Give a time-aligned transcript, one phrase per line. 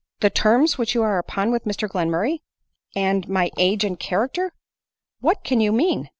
[0.19, 2.41] 47" The terms which you are upon with Mr Glenmur ray!
[2.95, 4.51] and ray age and character!
[5.19, 6.09] what can you mean